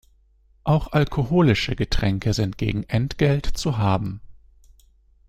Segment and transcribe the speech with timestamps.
[0.63, 4.19] Auch alkoholische Getränke sind gegen Entgelt zu haben.